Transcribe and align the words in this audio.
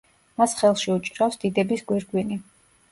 მას 0.41 0.55
ხელში 0.61 0.91
უჭირავს 0.95 1.39
დიდების 1.45 1.87
გვირგვინი. 1.93 2.45